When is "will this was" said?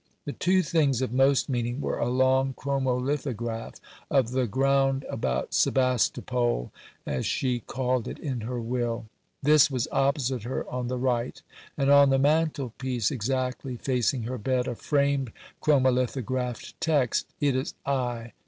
8.59-9.87